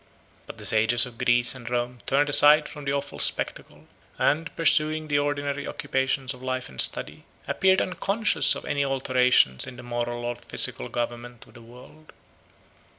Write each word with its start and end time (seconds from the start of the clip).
But 0.47 0.57
the 0.57 0.65
sages 0.65 1.05
of 1.05 1.19
Greece 1.19 1.53
and 1.53 1.69
Rome 1.69 1.99
turned 2.07 2.27
aside 2.27 2.67
from 2.67 2.85
the 2.85 2.91
awful 2.91 3.19
spectacle, 3.19 3.85
and, 4.17 4.49
pursuing 4.55 5.07
the 5.07 5.19
ordinary 5.19 5.67
occupations 5.67 6.33
of 6.33 6.41
life 6.41 6.69
and 6.69 6.81
study, 6.81 7.23
appeared 7.47 7.79
unconscious 7.83 8.55
of 8.55 8.65
any 8.65 8.83
alterations 8.83 9.67
in 9.67 9.75
the 9.75 9.83
moral 9.83 10.25
or 10.25 10.35
physical 10.35 10.87
government 10.89 11.45
of 11.45 11.53
the 11.53 11.61
world. 11.61 12.13